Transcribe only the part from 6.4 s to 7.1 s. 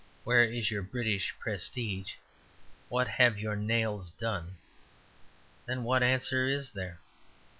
is there?